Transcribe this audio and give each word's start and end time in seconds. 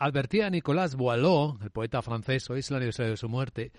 advertía 0.00 0.46
a 0.46 0.50
Nicolas 0.50 0.96
Boileau, 0.96 1.58
el 1.62 1.70
poeta 1.70 2.00
francés, 2.00 2.48
hoy 2.48 2.60
es 2.60 2.70
el 2.70 2.78
aniversario 2.78 3.12
de 3.12 3.16
su 3.18 3.28
muerte, 3.28 3.70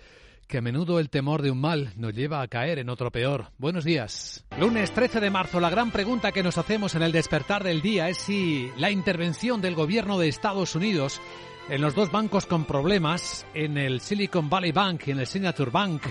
que 0.46 0.58
a 0.58 0.62
menudo 0.62 1.00
el 1.00 1.10
temor 1.10 1.42
de 1.42 1.50
un 1.50 1.60
mal 1.60 1.92
nos 1.96 2.14
lleva 2.14 2.40
a 2.40 2.48
caer 2.48 2.78
en 2.78 2.88
otro 2.88 3.10
peor. 3.10 3.46
Buenos 3.58 3.84
días. 3.84 4.46
Lunes 4.58 4.92
13 4.92 5.18
de 5.18 5.30
marzo, 5.30 5.58
la 5.58 5.68
gran 5.68 5.90
pregunta 5.90 6.30
que 6.30 6.44
nos 6.44 6.58
hacemos 6.58 6.94
en 6.94 7.02
el 7.02 7.10
despertar 7.10 7.64
del 7.64 7.82
día 7.82 8.08
es 8.08 8.18
si 8.18 8.70
la 8.78 8.92
intervención 8.92 9.60
del 9.60 9.74
gobierno 9.74 10.16
de 10.16 10.28
Estados 10.28 10.76
Unidos 10.76 11.20
en 11.68 11.80
los 11.80 11.96
dos 11.96 12.12
bancos 12.12 12.46
con 12.46 12.66
problemas, 12.66 13.44
en 13.52 13.76
el 13.76 14.00
Silicon 14.00 14.48
Valley 14.48 14.70
Bank 14.70 15.02
y 15.06 15.10
en 15.10 15.18
el 15.18 15.26
Signature 15.26 15.72
Bank, 15.72 16.02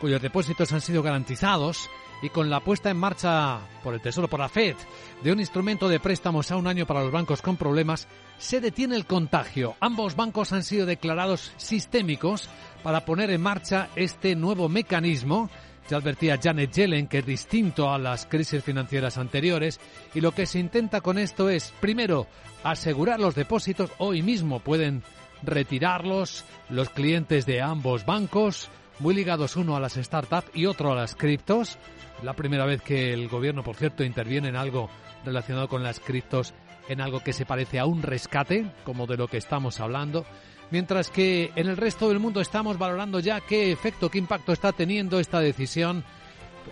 cuyos 0.00 0.22
depósitos 0.22 0.72
han 0.72 0.80
sido 0.80 1.02
garantizados, 1.02 1.88
y 2.22 2.30
con 2.30 2.50
la 2.50 2.60
puesta 2.60 2.90
en 2.90 2.96
marcha 2.96 3.60
por 3.82 3.94
el 3.94 4.00
Tesoro, 4.00 4.28
por 4.28 4.40
la 4.40 4.48
Fed, 4.48 4.76
de 5.22 5.32
un 5.32 5.40
instrumento 5.40 5.88
de 5.88 6.00
préstamos 6.00 6.50
a 6.50 6.56
un 6.56 6.66
año 6.66 6.86
para 6.86 7.02
los 7.02 7.12
bancos 7.12 7.42
con 7.42 7.56
problemas, 7.56 8.08
se 8.38 8.60
detiene 8.60 8.96
el 8.96 9.06
contagio. 9.06 9.76
Ambos 9.80 10.16
bancos 10.16 10.52
han 10.52 10.64
sido 10.64 10.86
declarados 10.86 11.52
sistémicos 11.56 12.48
para 12.82 13.04
poner 13.04 13.30
en 13.30 13.40
marcha 13.40 13.88
este 13.96 14.34
nuevo 14.34 14.68
mecanismo. 14.68 15.50
Ya 15.88 15.96
advertía 15.96 16.38
Janet 16.42 16.72
Yellen 16.72 17.06
que 17.06 17.18
es 17.18 17.26
distinto 17.26 17.90
a 17.90 17.98
las 17.98 18.26
crisis 18.26 18.62
financieras 18.62 19.16
anteriores 19.16 19.80
y 20.14 20.20
lo 20.20 20.32
que 20.32 20.46
se 20.46 20.58
intenta 20.58 21.00
con 21.00 21.18
esto 21.18 21.48
es, 21.48 21.72
primero, 21.80 22.26
asegurar 22.62 23.20
los 23.20 23.34
depósitos. 23.34 23.90
Hoy 23.98 24.22
mismo 24.22 24.60
pueden 24.60 25.02
retirarlos 25.42 26.44
los 26.68 26.90
clientes 26.90 27.46
de 27.46 27.62
ambos 27.62 28.04
bancos, 28.04 28.68
muy 29.00 29.14
ligados 29.14 29.56
uno 29.56 29.76
a 29.76 29.80
las 29.80 29.94
startups 29.94 30.50
y 30.54 30.66
otro 30.66 30.92
a 30.92 30.96
las 30.96 31.14
criptos. 31.14 31.78
La 32.22 32.34
primera 32.34 32.66
vez 32.66 32.82
que 32.82 33.12
el 33.12 33.28
gobierno, 33.28 33.62
por 33.62 33.76
cierto, 33.76 34.02
interviene 34.04 34.48
en 34.48 34.56
algo 34.56 34.90
relacionado 35.24 35.68
con 35.68 35.82
las 35.82 36.00
criptos, 36.00 36.54
en 36.88 37.00
algo 37.00 37.20
que 37.20 37.32
se 37.32 37.46
parece 37.46 37.78
a 37.78 37.86
un 37.86 38.02
rescate, 38.02 38.72
como 38.84 39.06
de 39.06 39.16
lo 39.16 39.28
que 39.28 39.36
estamos 39.36 39.80
hablando. 39.80 40.24
Mientras 40.70 41.10
que 41.10 41.52
en 41.54 41.68
el 41.68 41.76
resto 41.76 42.08
del 42.08 42.18
mundo 42.18 42.40
estamos 42.40 42.76
valorando 42.76 43.20
ya 43.20 43.40
qué 43.40 43.72
efecto, 43.72 44.10
qué 44.10 44.18
impacto 44.18 44.52
está 44.52 44.72
teniendo 44.72 45.18
esta 45.18 45.40
decisión 45.40 46.04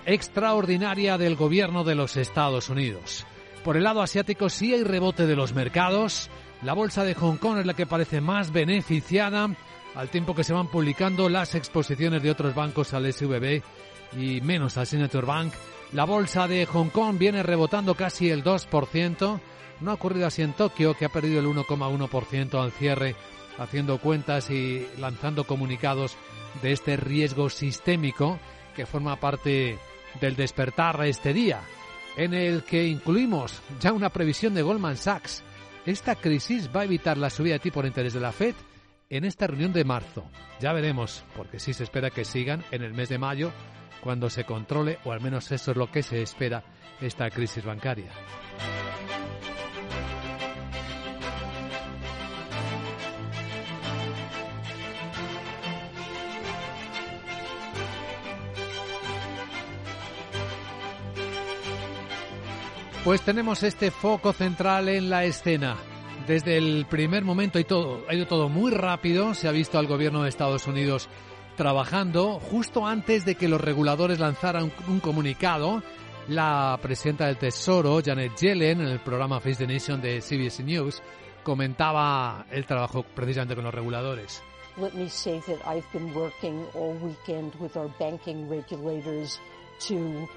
extraordinaria 0.04 1.16
del 1.16 1.36
gobierno 1.36 1.84
de 1.84 1.94
los 1.94 2.16
Estados 2.16 2.68
Unidos. 2.68 3.24
Por 3.64 3.76
el 3.76 3.84
lado 3.84 4.02
asiático 4.02 4.48
sí 4.48 4.74
hay 4.74 4.84
rebote 4.84 5.26
de 5.26 5.36
los 5.36 5.54
mercados. 5.54 6.28
La 6.62 6.74
bolsa 6.74 7.04
de 7.04 7.14
Hong 7.14 7.36
Kong 7.36 7.58
es 7.58 7.66
la 7.66 7.74
que 7.74 7.86
parece 7.86 8.20
más 8.20 8.52
beneficiada 8.52 9.50
al 9.96 10.10
tiempo 10.10 10.34
que 10.34 10.44
se 10.44 10.52
van 10.52 10.68
publicando 10.68 11.28
las 11.28 11.54
exposiciones 11.54 12.22
de 12.22 12.30
otros 12.30 12.54
bancos 12.54 12.92
al 12.92 13.10
SVB 13.10 13.62
y 14.18 14.40
menos 14.42 14.76
al 14.76 14.86
Signature 14.86 15.26
Bank. 15.26 15.52
La 15.92 16.04
bolsa 16.04 16.46
de 16.46 16.66
Hong 16.66 16.90
Kong 16.90 17.16
viene 17.18 17.42
rebotando 17.42 17.94
casi 17.94 18.30
el 18.30 18.44
2%. 18.44 19.40
No 19.80 19.90
ha 19.90 19.94
ocurrido 19.94 20.26
así 20.26 20.42
en 20.42 20.52
Tokio, 20.52 20.94
que 20.94 21.06
ha 21.06 21.08
perdido 21.08 21.40
el 21.40 21.46
1,1% 21.46 22.62
al 22.62 22.72
cierre, 22.72 23.16
haciendo 23.58 23.98
cuentas 23.98 24.50
y 24.50 24.86
lanzando 24.98 25.44
comunicados 25.44 26.16
de 26.62 26.72
este 26.72 26.96
riesgo 26.96 27.48
sistémico 27.48 28.38
que 28.74 28.86
forma 28.86 29.16
parte 29.16 29.78
del 30.20 30.36
despertar 30.36 31.02
este 31.06 31.32
día, 31.32 31.60
en 32.16 32.34
el 32.34 32.64
que 32.64 32.86
incluimos 32.86 33.62
ya 33.80 33.92
una 33.92 34.10
previsión 34.10 34.52
de 34.54 34.62
Goldman 34.62 34.96
Sachs. 34.98 35.42
Esta 35.86 36.16
crisis 36.16 36.68
va 36.74 36.82
a 36.82 36.84
evitar 36.84 37.16
la 37.16 37.30
subida 37.30 37.54
de 37.54 37.60
tipo 37.60 37.80
de 37.80 37.88
interés 37.88 38.12
de 38.12 38.20
la 38.20 38.32
Fed 38.32 38.54
en 39.10 39.24
esta 39.24 39.46
reunión 39.46 39.72
de 39.72 39.84
marzo. 39.84 40.24
Ya 40.60 40.72
veremos, 40.72 41.24
porque 41.36 41.58
sí 41.58 41.72
se 41.72 41.84
espera 41.84 42.10
que 42.10 42.24
sigan 42.24 42.64
en 42.70 42.82
el 42.82 42.94
mes 42.94 43.08
de 43.08 43.18
mayo 43.18 43.52
cuando 44.00 44.30
se 44.30 44.44
controle, 44.44 44.98
o 45.04 45.12
al 45.12 45.20
menos 45.20 45.50
eso 45.52 45.72
es 45.72 45.76
lo 45.76 45.90
que 45.90 46.02
se 46.02 46.22
espera, 46.22 46.62
esta 47.00 47.30
crisis 47.30 47.64
bancaria. 47.64 48.10
Pues 63.04 63.22
tenemos 63.22 63.62
este 63.62 63.92
foco 63.92 64.32
central 64.32 64.88
en 64.88 65.08
la 65.10 65.24
escena. 65.24 65.76
Desde 66.26 66.56
el 66.56 66.86
primer 66.86 67.24
momento 67.24 67.64
todo, 67.64 68.04
ha 68.08 68.14
ido 68.14 68.26
todo 68.26 68.48
muy 68.48 68.72
rápido. 68.72 69.32
Se 69.34 69.46
ha 69.46 69.52
visto 69.52 69.78
al 69.78 69.86
gobierno 69.86 70.22
de 70.24 70.28
Estados 70.28 70.66
Unidos 70.66 71.08
trabajando 71.56 72.40
justo 72.40 72.84
antes 72.84 73.24
de 73.24 73.36
que 73.36 73.48
los 73.48 73.60
reguladores 73.60 74.18
lanzaran 74.18 74.72
un 74.88 74.98
comunicado. 75.00 75.82
La 76.28 76.76
presidenta 76.82 77.26
del 77.26 77.36
Tesoro, 77.36 78.00
Janet 78.04 78.34
Yellen, 78.36 78.80
en 78.80 78.88
el 78.88 78.98
programa 78.98 79.38
Face 79.38 79.64
the 79.64 79.72
Nation 79.72 80.00
de 80.00 80.20
CBS 80.20 80.64
News, 80.64 81.00
comentaba 81.44 82.44
el 82.50 82.66
trabajo 82.66 83.04
precisamente 83.04 83.54
con 83.54 83.64
los 83.64 83.74
reguladores. 83.74 84.42
Let 84.78 84.94
me 84.94 85.08
say 85.08 85.40
that 85.46 85.64
I've 85.64 85.86
been 85.92 86.12
working 86.12 86.66
weekend 87.00 87.54
with 87.60 87.76
our 87.76 87.88
banking 88.00 88.50
regulators 88.50 89.40
to 89.88 90.28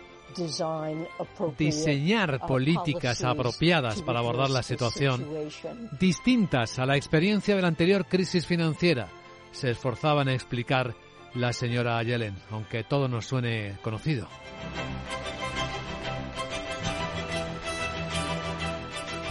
diseñar 1.57 2.39
uh, 2.41 2.47
políticas 2.47 3.23
apropiadas 3.23 4.01
para 4.01 4.19
abordar 4.19 4.49
la 4.49 4.63
situación, 4.63 5.25
distintas 5.99 6.79
a 6.79 6.85
la 6.85 6.97
experiencia 6.97 7.55
de 7.55 7.61
la 7.61 7.67
anterior 7.67 8.05
crisis 8.05 8.45
financiera, 8.45 9.09
se 9.51 9.71
esforzaba 9.71 10.21
en 10.21 10.29
explicar 10.29 10.95
la 11.35 11.53
señora 11.53 12.01
Yellen, 12.03 12.35
aunque 12.51 12.83
todo 12.83 13.07
nos 13.07 13.25
suene 13.25 13.77
conocido. 13.81 14.27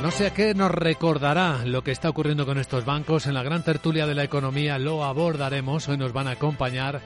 No 0.03 0.13
sé 0.13 0.29
a 0.29 0.35
qué 0.35 0.55
nos 0.55 0.71
recordará 0.71 1.65
lo 1.65 1.83
que 1.83 1.91
está 1.91 2.09
ocurriendo 2.09 2.47
con 2.47 2.57
estos 2.59 2.85
bancos. 2.85 3.27
En 3.27 3.35
la 3.35 3.43
gran 3.43 3.65
tertulia 3.65 4.07
de 4.07 4.15
la 4.15 4.23
economía 4.23 4.79
lo 4.79 5.03
abordaremos. 5.03 5.89
Hoy 5.89 5.97
nos 5.97 6.13
van 6.13 6.29
a 6.29 6.33
acompañar 6.33 7.01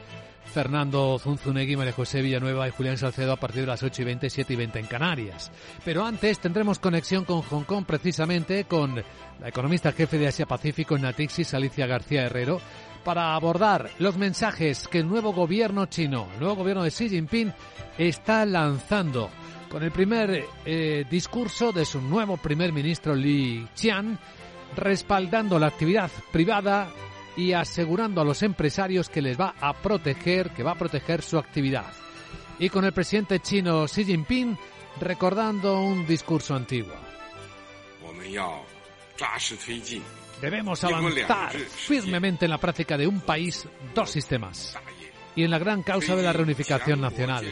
Fernando 0.52 1.18
Zunzunegui, 1.18 1.76
María 1.76 1.92
José 1.92 2.20
Villanueva 2.22 2.68
y 2.68 2.70
Julián 2.70 2.98
Salcedo 2.98 3.32
a 3.32 3.36
partir 3.36 3.62
de 3.62 3.68
las 3.68 3.82
8 3.82 4.02
y 4.02 4.04
20, 4.04 4.30
7 4.30 4.52
y 4.52 4.56
20 4.56 4.78
en 4.78 4.86
Canarias. 4.86 5.50
Pero 5.84 6.04
antes 6.04 6.38
tendremos 6.38 6.78
conexión 6.78 7.24
con 7.24 7.42
Hong 7.42 7.64
Kong 7.64 7.84
precisamente 7.86 8.64
con 8.64 8.94
la 9.40 9.48
economista 9.48 9.92
jefe 9.92 10.18
de 10.18 10.28
Asia 10.28 10.46
Pacífico 10.46 10.94
en 10.94 11.02
Natixis, 11.02 11.54
Alicia 11.54 11.86
García 11.86 12.24
Herrero, 12.24 12.60
para 13.02 13.34
abordar 13.34 13.90
los 13.98 14.16
mensajes 14.16 14.86
que 14.88 14.98
el 14.98 15.08
nuevo 15.08 15.32
gobierno 15.32 15.86
chino, 15.86 16.28
el 16.34 16.40
nuevo 16.40 16.56
gobierno 16.56 16.84
de 16.84 16.90
Xi 16.90 17.08
Jinping, 17.08 17.52
está 17.98 18.44
lanzando 18.44 19.30
con 19.68 19.82
el 19.82 19.90
primer 19.90 20.44
eh, 20.66 21.04
discurso 21.10 21.72
de 21.72 21.86
su 21.86 22.00
nuevo 22.00 22.36
primer 22.36 22.72
ministro 22.72 23.14
Li 23.14 23.66
Qian, 23.74 24.18
respaldando 24.76 25.58
la 25.58 25.68
actividad 25.68 26.10
privada 26.30 26.88
y 27.36 27.52
asegurando 27.52 28.20
a 28.20 28.24
los 28.24 28.42
empresarios 28.42 29.08
que 29.08 29.22
les 29.22 29.38
va 29.38 29.54
a 29.60 29.72
proteger, 29.72 30.50
que 30.50 30.62
va 30.62 30.72
a 30.72 30.78
proteger 30.78 31.22
su 31.22 31.38
actividad. 31.38 31.92
Y 32.58 32.68
con 32.68 32.84
el 32.84 32.92
presidente 32.92 33.40
chino 33.40 33.86
Xi 33.86 34.04
Jinping 34.04 34.56
recordando 35.00 35.80
un 35.80 36.06
discurso 36.06 36.54
antiguo. 36.54 36.94
Debemos 40.40 40.84
avanzar 40.84 41.52
firmemente 41.52 42.46
en 42.46 42.50
la 42.50 42.58
práctica 42.58 42.96
de 42.96 43.06
un 43.06 43.20
país, 43.20 43.66
dos 43.94 44.10
sistemas 44.10 44.76
y 45.34 45.44
en 45.44 45.50
la 45.50 45.58
gran 45.58 45.82
causa 45.82 46.16
de 46.16 46.22
la 46.22 46.32
reunificación 46.32 47.00
nacional. 47.00 47.46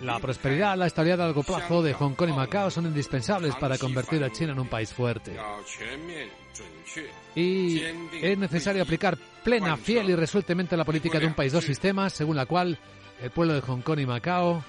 La 0.00 0.18
prosperidad, 0.20 0.76
la 0.76 0.86
estabilidad 0.86 1.22
a 1.22 1.26
largo 1.26 1.42
plazo 1.42 1.82
de 1.82 1.92
Hong 1.92 2.14
Kong 2.14 2.30
y 2.30 2.32
Macao 2.32 2.70
son 2.70 2.86
indispensables 2.86 3.54
para 3.56 3.78
convertir 3.78 4.22
a 4.22 4.30
China 4.30 4.52
en 4.52 4.60
un 4.60 4.68
país 4.68 4.92
fuerte. 4.92 5.36
Y 7.34 7.80
es 8.22 8.38
necesario 8.38 8.82
aplicar 8.82 9.18
plena, 9.42 9.76
fiel 9.76 10.10
y 10.10 10.14
resueltamente 10.14 10.76
la 10.76 10.84
política 10.84 11.18
de 11.18 11.26
un 11.26 11.34
país 11.34 11.52
dos 11.52 11.64
sistemas, 11.64 12.12
según 12.12 12.36
la 12.36 12.46
cual 12.46 12.78
el 13.20 13.30
pueblo 13.30 13.54
de 13.54 13.60
Hong 13.60 13.80
Kong 13.80 13.98
y 13.98 14.06
Macao 14.06 14.62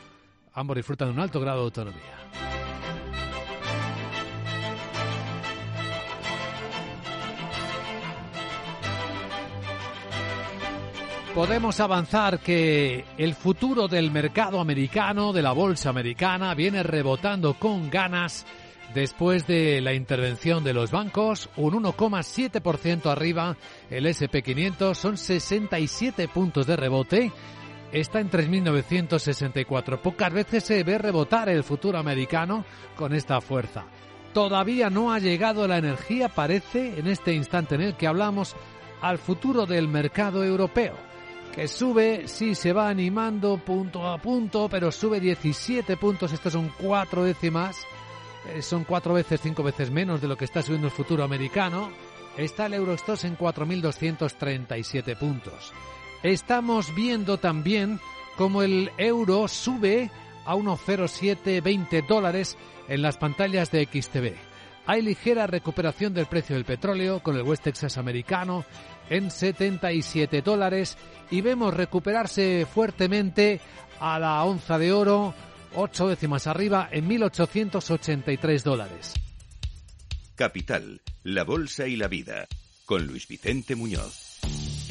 ambos 0.53 0.75
disfrutan 0.75 1.09
de 1.09 1.13
un 1.13 1.19
alto 1.19 1.39
grado 1.39 1.59
de 1.59 1.65
autonomía. 1.65 2.58
Podemos 11.33 11.79
avanzar 11.79 12.39
que 12.39 13.05
el 13.17 13.33
futuro 13.35 13.87
del 13.87 14.11
mercado 14.11 14.59
americano, 14.59 15.31
de 15.33 15.41
la 15.41 15.51
bolsa 15.51 15.89
americana, 15.89 16.53
viene 16.55 16.83
rebotando 16.83 17.53
con 17.53 17.89
ganas 17.89 18.45
después 18.93 19.45
de 19.45 19.81
la 19.81 19.93
intervención 19.93 20.63
de 20.63 20.73
los 20.73 20.91
bancos, 20.91 21.49
un 21.57 21.83
1,7% 21.83 23.11
arriba, 23.11 23.55
el 23.89 24.05
SP500 24.05 24.95
son 24.95 25.17
67 25.17 26.27
puntos 26.29 26.65
de 26.65 26.75
rebote, 26.75 27.31
está 27.91 28.19
en 28.19 28.31
3.964. 28.31 30.01
Pocas 30.01 30.33
veces 30.33 30.63
se 30.63 30.83
ve 30.83 30.97
rebotar 30.97 31.49
el 31.49 31.63
futuro 31.63 31.99
americano 31.99 32.65
con 32.95 33.13
esta 33.13 33.39
fuerza. 33.41 33.85
Todavía 34.33 34.89
no 34.89 35.11
ha 35.11 35.19
llegado 35.19 35.67
la 35.67 35.77
energía, 35.77 36.29
parece, 36.29 36.99
en 36.99 37.07
este 37.07 37.33
instante 37.33 37.75
en 37.75 37.81
el 37.81 37.95
que 37.95 38.07
hablamos, 38.07 38.55
al 39.01 39.17
futuro 39.17 39.65
del 39.65 39.87
mercado 39.87 40.43
europeo 40.43 41.08
que 41.53 41.67
sube, 41.67 42.27
sí 42.27 42.55
se 42.55 42.73
va 42.73 42.89
animando 42.89 43.57
punto 43.57 44.07
a 44.07 44.17
punto, 44.17 44.69
pero 44.69 44.91
sube 44.91 45.19
17 45.19 45.97
puntos, 45.97 46.31
estos 46.31 46.53
son 46.53 46.71
cuatro 46.79 47.23
décimas, 47.23 47.85
eh, 48.47 48.61
son 48.61 48.83
cuatro 48.83 49.13
veces, 49.13 49.41
cinco 49.41 49.63
veces 49.63 49.91
menos 49.91 50.21
de 50.21 50.27
lo 50.27 50.37
que 50.37 50.45
está 50.45 50.61
subiendo 50.61 50.87
el 50.87 50.93
futuro 50.93 51.23
americano. 51.23 51.91
está 52.37 52.67
el 52.67 52.75
Eurostox 52.75 53.25
en 53.25 53.37
4.237 53.37 55.17
puntos. 55.17 55.73
Estamos 56.23 56.93
viendo 56.95 57.37
también 57.37 57.99
cómo 58.37 58.61
el 58.61 58.91
euro 58.97 59.47
sube 59.47 60.09
a 60.45 60.55
1,0720 60.55 62.07
dólares 62.07 62.57
en 62.87 63.01
las 63.01 63.17
pantallas 63.17 63.71
de 63.71 63.85
XTV. 63.85 64.48
Hay 64.89 65.03
ligera 65.03 65.45
recuperación 65.45 66.15
del 66.15 66.25
precio 66.25 66.55
del 66.55 66.65
petróleo 66.65 67.21
con 67.21 67.35
el 67.35 67.43
West 67.43 67.63
Texas 67.63 67.99
americano 67.99 68.65
en 69.07 69.29
77 69.29 70.41
dólares 70.41 70.97
y 71.29 71.41
vemos 71.41 71.75
recuperarse 71.75 72.65
fuertemente 72.65 73.61
a 73.99 74.17
la 74.17 74.43
onza 74.43 74.79
de 74.79 74.91
oro, 74.91 75.35
ocho 75.75 76.07
décimas 76.07 76.47
arriba 76.47 76.89
en 76.91 77.07
1.883 77.07 78.63
dólares. 78.63 79.13
Capital, 80.33 81.01
la 81.21 81.43
Bolsa 81.43 81.85
y 81.85 81.95
la 81.95 82.07
Vida, 82.07 82.47
con 82.87 83.05
Luis 83.05 83.27
Vicente 83.27 83.75
Muñoz. 83.75 84.28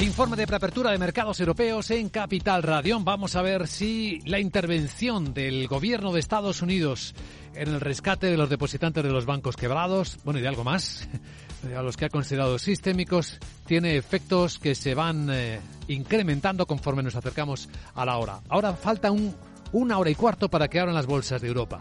Informe 0.00 0.37
de 0.37 0.47
preapertura 0.47 0.93
de 0.93 0.99
mercados 0.99 1.41
europeos 1.41 1.91
en 1.91 2.09
Capital 2.09 2.62
Radio. 2.62 3.00
Vamos 3.00 3.35
a 3.35 3.43
ver 3.43 3.67
si 3.67 4.21
la 4.27 4.39
intervención 4.39 5.35
del 5.35 5.67
gobierno 5.67 6.12
de 6.12 6.21
Estados 6.21 6.62
Unidos 6.62 7.17
en 7.56 7.75
el 7.75 7.81
rescate 7.81 8.29
de 8.29 8.37
los 8.37 8.49
depositantes 8.49 9.03
de 9.03 9.11
los 9.11 9.27
bancos 9.27 9.56
quebrados, 9.56 10.19
bueno, 10.25 10.39
y 10.39 10.43
de 10.43 10.49
algo 10.49 10.62
más, 10.62 11.09
a 11.77 11.83
los 11.83 11.97
que 11.97 12.05
ha 12.05 12.11
considerado 12.11 12.61
sistémicos, 12.61 13.41
tiene 13.67 13.97
efectos 13.97 14.61
que 14.61 14.77
se 14.77 14.95
van 14.95 15.31
eh, 15.33 15.59
incrementando 15.89 16.65
conforme 16.65 17.03
nos 17.03 17.17
acercamos 17.17 17.69
a 17.97 18.05
la 18.05 18.19
hora. 18.19 18.41
Ahora 18.49 18.75
falta 18.75 19.11
un, 19.11 19.35
una 19.73 19.99
hora 19.99 20.11
y 20.11 20.15
cuarto 20.15 20.49
para 20.49 20.69
que 20.69 20.79
abran 20.79 20.95
las 20.95 21.06
bolsas 21.06 21.43
de 21.43 21.49
Europa. 21.49 21.81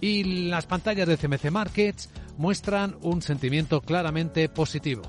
Y 0.00 0.48
las 0.48 0.64
pantallas 0.64 1.06
de 1.06 1.18
CMC 1.18 1.50
Markets 1.50 2.08
muestran 2.38 2.96
un 3.02 3.20
sentimiento 3.20 3.82
claramente 3.82 4.48
positivo 4.48 5.02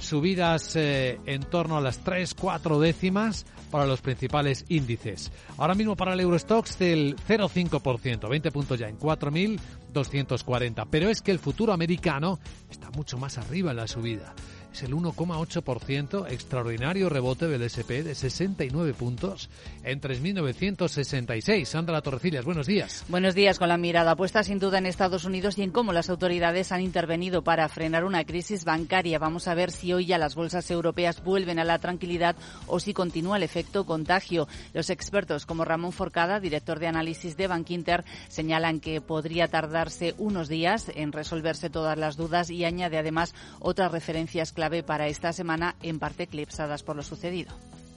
subidas 0.00 0.76
eh, 0.76 1.20
en 1.26 1.42
torno 1.42 1.76
a 1.76 1.80
las 1.80 1.98
3, 1.98 2.34
4 2.34 2.80
décimas 2.80 3.46
para 3.70 3.86
los 3.86 4.00
principales 4.00 4.64
índices. 4.68 5.32
Ahora 5.58 5.74
mismo 5.74 5.96
para 5.96 6.14
el 6.14 6.20
Eurostox 6.20 6.78
del 6.78 7.16
0,5%, 7.16 8.28
20 8.28 8.50
puntos 8.52 8.78
ya 8.78 8.88
en 8.88 8.98
4.240. 8.98 10.86
Pero 10.90 11.08
es 11.08 11.22
que 11.22 11.30
el 11.30 11.38
futuro 11.38 11.72
americano 11.72 12.38
está 12.70 12.90
mucho 12.90 13.18
más 13.18 13.38
arriba 13.38 13.72
en 13.72 13.76
la 13.78 13.88
subida 13.88 14.34
es 14.74 14.82
el 14.82 14.92
1,8%, 14.92 16.26
extraordinario 16.32 17.08
rebote 17.08 17.46
del 17.46 17.62
SP 17.62 18.02
de 18.02 18.16
69 18.16 18.92
puntos 18.94 19.48
en 19.84 20.00
3.966. 20.00 21.64
Sandra 21.64 22.02
Torrecillas, 22.02 22.44
buenos 22.44 22.66
días. 22.66 23.04
Buenos 23.08 23.36
días, 23.36 23.60
con 23.60 23.68
la 23.68 23.76
mirada 23.76 24.16
puesta 24.16 24.42
sin 24.42 24.58
duda 24.58 24.78
en 24.78 24.86
Estados 24.86 25.24
Unidos 25.24 25.58
y 25.58 25.62
en 25.62 25.70
cómo 25.70 25.92
las 25.92 26.10
autoridades 26.10 26.72
han 26.72 26.80
intervenido 26.80 27.42
para 27.42 27.68
frenar 27.68 28.04
una 28.04 28.24
crisis 28.24 28.64
bancaria. 28.64 29.20
Vamos 29.20 29.46
a 29.46 29.54
ver 29.54 29.70
si 29.70 29.92
hoy 29.92 30.06
ya 30.06 30.18
las 30.18 30.34
bolsas 30.34 30.68
europeas 30.72 31.22
vuelven 31.22 31.60
a 31.60 31.64
la 31.64 31.78
tranquilidad 31.78 32.34
o 32.66 32.80
si 32.80 32.92
continúa 32.92 33.36
el 33.36 33.44
efecto 33.44 33.86
contagio. 33.86 34.48
Los 34.72 34.90
expertos 34.90 35.46
como 35.46 35.64
Ramón 35.64 35.92
Forcada, 35.92 36.40
director 36.40 36.80
de 36.80 36.88
análisis 36.88 37.36
de 37.36 37.46
Bankinter, 37.46 38.04
señalan 38.26 38.80
que 38.80 39.00
podría 39.00 39.46
tardarse 39.46 40.16
unos 40.18 40.48
días 40.48 40.90
en 40.96 41.12
resolverse 41.12 41.70
todas 41.70 41.96
las 41.96 42.16
dudas 42.16 42.50
y 42.50 42.64
añade 42.64 42.98
además 42.98 43.36
otras 43.60 43.92
referencias 43.92 44.52
claras 44.52 44.63
clave 44.64 44.82
para 44.82 45.08
esta 45.08 45.30
semana, 45.34 45.76
en 45.82 45.98
parte 45.98 46.22
eclipsadas 46.22 46.82
por 46.82 46.96
lo 46.96 47.02
sucedido. 47.02 47.52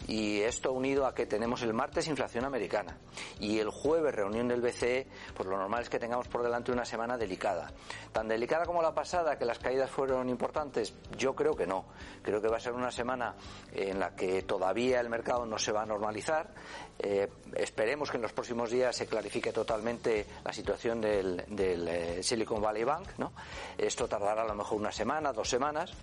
Y 0.06 0.42
esto 0.42 0.74
unido 0.74 1.06
a 1.06 1.16
que 1.16 1.26
tenemos 1.26 1.62
el 1.62 1.74
martes 1.74 2.08
inflación 2.08 2.44
americana 2.44 2.98
y 3.40 3.60
el 3.60 3.70
jueves 3.70 4.14
reunión 4.14 4.50
del 4.50 4.60
BCE, 4.60 5.08
pues 5.34 5.48
lo 5.48 5.58
normal 5.58 5.84
es 5.84 5.90
que 5.90 5.98
tengamos 5.98 6.28
por 6.28 6.44
delante 6.44 6.74
una 6.74 6.84
semana 6.84 7.18
delicada. 7.18 7.72
Tan 8.12 8.28
delicada 8.28 8.66
como 8.66 8.82
la 8.82 8.94
pasada, 8.94 9.38
que 9.38 9.46
las 9.46 9.60
caídas 9.60 9.90
fueron 9.90 10.28
importantes, 10.28 10.94
yo 11.18 11.36
creo 11.36 11.56
que 11.56 11.66
no. 11.66 11.86
Creo 12.22 12.42
que 12.42 12.50
va 12.50 12.58
a 12.58 12.60
ser 12.60 12.74
una 12.74 12.92
semana 12.92 13.36
en 13.74 13.98
la 13.98 14.14
que 14.14 14.42
todavía 14.42 15.00
el 15.00 15.08
mercado 15.08 15.46
no 15.46 15.58
se 15.58 15.72
va 15.72 15.84
a 15.84 15.86
normalizar. 15.86 16.54
Eh, 17.00 17.30
esperemos 17.56 18.12
que 18.12 18.18
en 18.18 18.24
los 18.24 18.34
próximos 18.34 18.72
días 18.72 18.94
se 18.94 19.08
clarifique 19.08 19.54
totalmente 19.54 20.26
la 20.44 20.52
situación 20.52 21.00
del, 21.00 21.46
del 21.48 21.88
eh, 21.88 22.24
Silicon 22.24 22.62
Valley 22.62 22.84
Bank. 22.84 23.08
¿no? 23.20 23.32
Esto 23.78 24.10
tardará 24.10 24.42
a 24.42 24.48
lo 24.48 24.56
mejor 24.56 24.80
una 24.80 24.92
semana, 24.92 25.32
dos 25.32 25.50
semanas 25.50 25.94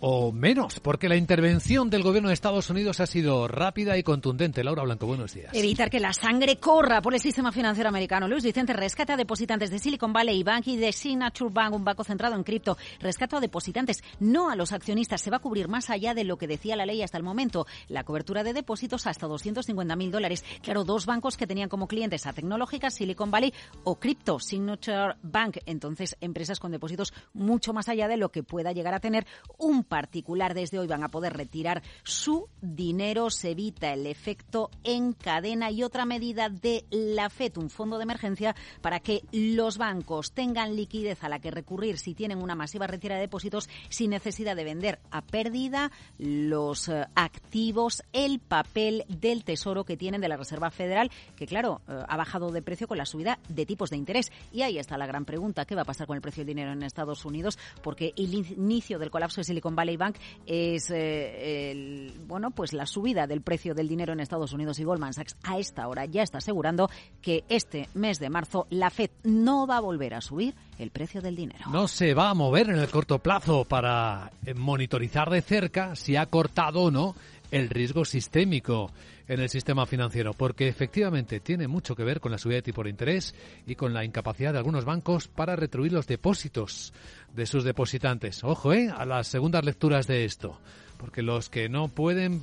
o 0.00 0.32
menos, 0.32 0.80
porque 0.80 1.08
la 1.08 1.16
intervención 1.16 1.90
del 1.90 2.02
gobierno 2.02 2.28
de 2.28 2.34
Estados 2.34 2.70
Unidos 2.70 3.00
ha 3.00 3.06
sido 3.06 3.48
rápida 3.48 3.98
y 3.98 4.02
contundente. 4.02 4.64
Laura 4.64 4.82
Blanco, 4.82 5.06
buenos 5.06 5.34
días. 5.34 5.54
Evitar 5.54 5.90
que 5.90 6.00
la 6.00 6.12
sangre 6.12 6.56
corra 6.56 7.02
por 7.02 7.14
el 7.14 7.20
sistema 7.20 7.52
financiero 7.52 7.88
americano. 7.88 8.26
Luis 8.26 8.42
Vicente 8.42 8.72
rescata 8.72 9.14
a 9.14 9.16
depositantes 9.16 9.70
de 9.70 9.78
Silicon 9.78 10.12
Valley 10.12 10.42
Bank 10.42 10.66
y 10.68 10.76
de 10.76 10.92
Signature 10.92 11.50
Bank, 11.52 11.74
un 11.74 11.84
banco 11.84 12.04
centrado 12.04 12.34
en 12.34 12.42
cripto. 12.42 12.78
Rescata 13.00 13.36
a 13.36 13.40
depositantes, 13.40 14.02
no 14.18 14.50
a 14.50 14.56
los 14.56 14.72
accionistas. 14.72 15.20
Se 15.20 15.30
va 15.30 15.36
a 15.36 15.40
cubrir 15.40 15.68
más 15.68 15.90
allá 15.90 16.14
de 16.14 16.24
lo 16.24 16.38
que 16.38 16.46
decía 16.46 16.76
la 16.76 16.86
ley 16.86 17.02
hasta 17.02 17.18
el 17.18 17.24
momento. 17.24 17.66
La 17.88 18.04
cobertura 18.04 18.42
de 18.42 18.54
depósitos 18.54 19.06
hasta 19.06 19.26
250.000 19.26 20.10
dólares. 20.10 20.44
Claro, 20.62 20.84
dos 20.84 21.04
bancos 21.04 21.36
que 21.36 21.46
tenían 21.46 21.68
como 21.68 21.88
clientes 21.88 22.26
a 22.26 22.32
tecnológicas, 22.32 22.94
Silicon 22.94 23.30
Valley 23.30 23.52
o 23.84 23.96
cripto, 23.96 24.38
Signature 24.38 25.16
Bank. 25.22 25.58
Entonces, 25.66 26.16
empresas 26.20 26.58
con 26.58 26.72
depósitos 26.72 27.12
mucho 27.34 27.72
más 27.72 27.88
allá 27.88 28.08
de 28.08 28.16
lo 28.16 28.30
que 28.30 28.42
pueda 28.42 28.72
llegar 28.72 28.94
a 28.94 29.00
tener 29.00 29.26
un 29.58 29.84
particular 29.90 30.54
desde 30.54 30.78
hoy 30.78 30.86
van 30.86 31.02
a 31.02 31.08
poder 31.08 31.34
retirar 31.34 31.82
su 32.04 32.48
dinero, 32.62 33.28
se 33.28 33.50
evita 33.50 33.92
el 33.92 34.06
efecto 34.06 34.70
en 34.84 35.12
cadena 35.12 35.70
y 35.72 35.82
otra 35.82 36.06
medida 36.06 36.48
de 36.48 36.84
la 36.90 37.28
FED, 37.28 37.58
un 37.58 37.70
fondo 37.70 37.98
de 37.98 38.04
emergencia 38.04 38.54
para 38.80 39.00
que 39.00 39.24
los 39.32 39.78
bancos 39.78 40.32
tengan 40.32 40.76
liquidez 40.76 41.24
a 41.24 41.28
la 41.28 41.40
que 41.40 41.50
recurrir 41.50 41.98
si 41.98 42.14
tienen 42.14 42.40
una 42.40 42.54
masiva 42.54 42.86
retirada 42.86 43.18
de 43.18 43.26
depósitos 43.26 43.68
sin 43.88 44.10
necesidad 44.10 44.54
de 44.54 44.62
vender 44.62 45.00
a 45.10 45.22
pérdida 45.22 45.90
los 46.18 46.88
eh, 46.88 47.04
activos, 47.16 48.04
el 48.12 48.38
papel 48.38 49.04
del 49.08 49.42
tesoro 49.42 49.84
que 49.84 49.96
tienen 49.96 50.20
de 50.20 50.28
la 50.28 50.36
Reserva 50.36 50.70
Federal, 50.70 51.10
que 51.34 51.48
claro, 51.48 51.82
eh, 51.88 52.04
ha 52.06 52.16
bajado 52.16 52.52
de 52.52 52.62
precio 52.62 52.86
con 52.86 52.96
la 52.96 53.06
subida 53.06 53.40
de 53.48 53.66
tipos 53.66 53.90
de 53.90 53.96
interés. 53.96 54.30
Y 54.52 54.62
ahí 54.62 54.78
está 54.78 54.96
la 54.96 55.06
gran 55.06 55.24
pregunta, 55.24 55.64
¿qué 55.64 55.74
va 55.74 55.82
a 55.82 55.84
pasar 55.84 56.06
con 56.06 56.14
el 56.14 56.22
precio 56.22 56.42
del 56.42 56.54
dinero 56.54 56.72
en 56.72 56.84
Estados 56.84 57.24
Unidos? 57.24 57.58
Porque 57.82 58.12
el 58.16 58.32
inicio 58.34 59.00
del 59.00 59.10
colapso 59.10 59.40
de 59.40 59.44
Silicon 59.44 59.79
Bank 59.96 60.16
es 60.46 60.90
eh, 60.90 62.12
bueno, 62.26 62.50
pues 62.50 62.72
la 62.72 62.86
subida 62.86 63.26
del 63.26 63.42
precio 63.42 63.74
del 63.74 63.88
dinero 63.88 64.12
en 64.12 64.20
Estados 64.20 64.52
Unidos 64.52 64.78
y 64.78 64.84
Goldman 64.84 65.12
Sachs 65.12 65.36
a 65.42 65.58
esta 65.58 65.88
hora 65.88 66.04
ya 66.04 66.22
está 66.22 66.38
asegurando 66.38 66.88
que 67.20 67.44
este 67.48 67.88
mes 67.94 68.18
de 68.18 68.30
marzo 68.30 68.66
la 68.70 68.90
Fed 68.90 69.10
no 69.24 69.66
va 69.66 69.78
a 69.78 69.80
volver 69.80 70.14
a 70.14 70.20
subir 70.20 70.54
el 70.78 70.90
precio 70.90 71.20
del 71.20 71.36
dinero. 71.36 71.64
No 71.70 71.88
se 71.88 72.14
va 72.14 72.30
a 72.30 72.34
mover 72.34 72.70
en 72.70 72.78
el 72.78 72.88
corto 72.88 73.18
plazo 73.18 73.64
para 73.64 74.30
eh, 74.46 74.54
monitorizar 74.54 75.30
de 75.30 75.42
cerca 75.42 75.96
si 75.96 76.16
ha 76.16 76.26
cortado 76.26 76.82
o 76.84 76.90
no 76.90 77.14
el 77.50 77.68
riesgo 77.68 78.04
sistémico 78.04 78.92
en 79.28 79.40
el 79.40 79.48
sistema 79.48 79.86
financiero, 79.86 80.32
porque 80.32 80.68
efectivamente 80.68 81.40
tiene 81.40 81.68
mucho 81.68 81.94
que 81.94 82.04
ver 82.04 82.20
con 82.20 82.32
la 82.32 82.38
subida 82.38 82.56
de 82.56 82.62
tipo 82.62 82.82
de 82.82 82.90
interés 82.90 83.34
y 83.66 83.74
con 83.74 83.94
la 83.94 84.04
incapacidad 84.04 84.52
de 84.52 84.58
algunos 84.58 84.84
bancos 84.84 85.28
para 85.28 85.56
retribuir 85.56 85.92
los 85.92 86.06
depósitos 86.06 86.92
de 87.34 87.46
sus 87.46 87.64
depositantes. 87.64 88.42
Ojo, 88.44 88.72
¿eh? 88.72 88.90
A 88.94 89.04
las 89.04 89.28
segundas 89.28 89.64
lecturas 89.64 90.06
de 90.06 90.24
esto, 90.24 90.60
porque 90.96 91.22
los 91.22 91.48
que 91.48 91.68
no 91.68 91.88
pueden 91.88 92.42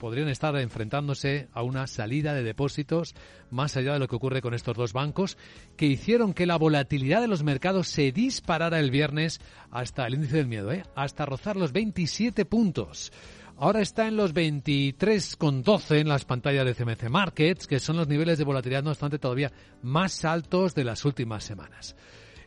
podrían 0.00 0.28
estar 0.28 0.56
enfrentándose 0.56 1.48
a 1.52 1.62
una 1.62 1.86
salida 1.86 2.32
de 2.32 2.42
depósitos 2.42 3.14
más 3.50 3.76
allá 3.76 3.92
de 3.92 3.98
lo 3.98 4.08
que 4.08 4.16
ocurre 4.16 4.40
con 4.40 4.54
estos 4.54 4.74
dos 4.74 4.94
bancos 4.94 5.36
que 5.76 5.86
hicieron 5.86 6.32
que 6.32 6.46
la 6.46 6.56
volatilidad 6.56 7.20
de 7.20 7.28
los 7.28 7.42
mercados 7.42 7.88
se 7.88 8.10
disparara 8.10 8.80
el 8.80 8.90
viernes 8.90 9.42
hasta 9.70 10.06
el 10.06 10.14
índice 10.14 10.38
del 10.38 10.46
miedo, 10.46 10.72
¿eh? 10.72 10.84
hasta 10.96 11.26
rozar 11.26 11.56
los 11.56 11.72
27 11.72 12.46
puntos. 12.46 13.12
Ahora 13.62 13.82
está 13.82 14.08
en 14.08 14.16
los 14.16 14.32
23,12 14.32 15.98
en 15.98 16.08
las 16.08 16.24
pantallas 16.24 16.64
de 16.64 16.74
CMC 16.74 17.10
Markets, 17.10 17.66
que 17.66 17.78
son 17.78 17.98
los 17.98 18.08
niveles 18.08 18.38
de 18.38 18.44
volatilidad, 18.44 18.82
no 18.82 18.88
obstante, 18.88 19.18
todavía 19.18 19.52
más 19.82 20.24
altos 20.24 20.74
de 20.74 20.82
las 20.82 21.04
últimas 21.04 21.44
semanas. 21.44 21.94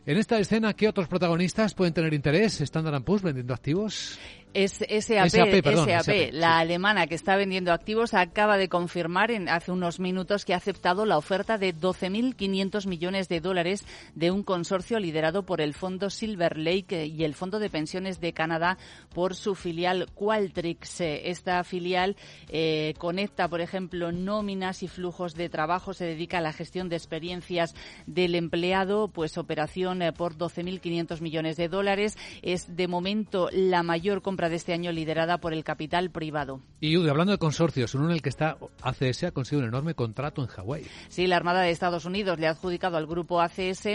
En 0.06 0.18
esta 0.18 0.40
escena, 0.40 0.74
¿qué 0.74 0.88
otros 0.88 1.06
protagonistas 1.06 1.72
pueden 1.72 1.94
tener 1.94 2.12
interés? 2.14 2.60
¿Standard 2.60 3.04
Poor's 3.04 3.22
vendiendo 3.22 3.54
activos? 3.54 4.18
Es 4.54 4.74
SAP, 4.74 5.30
SAP, 5.30 6.32
la 6.32 6.58
alemana 6.60 7.08
que 7.08 7.16
está 7.16 7.34
vendiendo 7.34 7.72
activos, 7.72 8.14
acaba 8.14 8.56
de 8.56 8.68
confirmar 8.68 9.32
en, 9.32 9.48
hace 9.48 9.72
unos 9.72 9.98
minutos 9.98 10.44
que 10.44 10.54
ha 10.54 10.58
aceptado 10.58 11.06
la 11.06 11.18
oferta 11.18 11.58
de 11.58 11.74
12.500 11.74 12.86
millones 12.86 13.28
de 13.28 13.40
dólares 13.40 13.84
de 14.14 14.30
un 14.30 14.44
consorcio 14.44 15.00
liderado 15.00 15.42
por 15.42 15.60
el 15.60 15.74
fondo 15.74 16.08
Silver 16.08 16.56
Lake 16.56 17.06
y 17.06 17.24
el 17.24 17.34
Fondo 17.34 17.58
de 17.58 17.68
Pensiones 17.68 18.20
de 18.20 18.32
Canadá 18.32 18.78
por 19.12 19.34
su 19.34 19.56
filial 19.56 20.06
Qualtrics. 20.14 21.00
Esta 21.00 21.64
filial 21.64 22.14
eh, 22.48 22.94
conecta, 22.98 23.48
por 23.48 23.60
ejemplo, 23.60 24.12
nóminas 24.12 24.84
y 24.84 24.88
flujos 24.88 25.34
de 25.34 25.48
trabajo, 25.48 25.94
se 25.94 26.04
dedica 26.04 26.38
a 26.38 26.42
la 26.42 26.52
gestión 26.52 26.88
de 26.88 26.94
experiencias 26.94 27.74
del 28.06 28.36
empleado, 28.36 29.08
pues 29.08 29.36
operación 29.36 30.00
eh, 30.00 30.12
por 30.12 30.36
12.500 30.36 31.20
millones 31.20 31.56
de 31.56 31.68
dólares. 31.68 32.16
Es 32.42 32.76
de 32.76 32.86
momento 32.86 33.48
la 33.50 33.82
mayor 33.82 34.22
compra 34.22 34.43
compra 34.44 34.48
de 34.48 34.56
este 34.56 34.72
año 34.72 34.90
liderada 34.90 35.38
por 35.38 35.52
el 35.52 35.62
capital 35.62 36.10
privado. 36.10 36.60
Y 36.80 36.96
hablando 37.08 37.32
de 37.32 37.38
consorcios, 37.38 37.94
uno 37.94 38.06
en 38.06 38.10
el 38.10 38.22
que 38.22 38.28
está 38.28 38.56
ACS 38.82 39.24
ha 39.24 39.30
conseguido 39.30 39.62
un 39.62 39.68
enorme 39.68 39.94
contrato 39.94 40.42
en 40.42 40.48
Hawái. 40.48 40.84
Sí, 41.08 41.26
la 41.26 41.36
Armada 41.36 41.62
de 41.62 41.70
Estados 41.70 42.04
Unidos 42.04 42.38
le 42.38 42.46
ha 42.46 42.50
adjudicado 42.50 42.96
al 42.96 43.06
grupo 43.06 43.40
ACS 43.40 43.86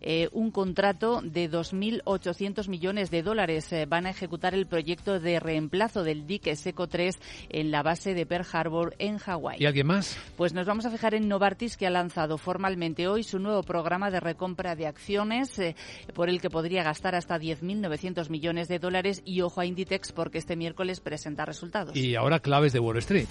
eh, 0.00 0.28
un 0.32 0.50
contrato 0.50 1.20
de 1.22 1.50
2.800 1.50 2.68
millones 2.68 3.10
de 3.10 3.22
dólares. 3.22 3.72
Eh, 3.72 3.86
van 3.86 4.06
a 4.06 4.10
ejecutar 4.10 4.54
el 4.54 4.66
proyecto 4.66 5.18
de 5.20 5.40
reemplazo 5.40 6.04
del 6.04 6.26
dique 6.26 6.54
Seco 6.56 6.86
3 6.86 7.18
en 7.50 7.70
la 7.70 7.82
base 7.82 8.14
de 8.14 8.24
Pearl 8.24 8.46
Harbor 8.50 8.94
en 8.98 9.18
Hawái. 9.18 9.58
¿Y 9.60 9.66
alguien 9.66 9.88
más? 9.88 10.16
Pues 10.36 10.54
nos 10.54 10.66
vamos 10.66 10.86
a 10.86 10.90
fijar 10.90 11.14
en 11.14 11.28
Novartis, 11.28 11.76
que 11.76 11.86
ha 11.86 11.90
lanzado 11.90 12.38
formalmente 12.38 13.08
hoy 13.08 13.24
su 13.24 13.38
nuevo 13.38 13.62
programa 13.62 14.10
de 14.10 14.20
recompra 14.20 14.76
de 14.76 14.86
acciones, 14.86 15.58
eh, 15.58 15.74
por 16.14 16.28
el 16.28 16.40
que 16.40 16.50
podría 16.50 16.82
gastar 16.82 17.14
hasta 17.14 17.38
10.900 17.38 18.30
millones 18.30 18.68
de 18.68 18.78
dólares. 18.78 19.22
Y 19.24 19.40
ojo 19.40 19.60
a 19.60 19.66
Inditex, 19.66 19.97
porque 20.14 20.38
este 20.38 20.56
miércoles 20.56 21.00
presenta 21.00 21.44
resultados. 21.44 21.96
Y 21.96 22.14
ahora 22.14 22.40
claves 22.40 22.72
de 22.72 22.80
Wall 22.80 22.98
Street. 22.98 23.28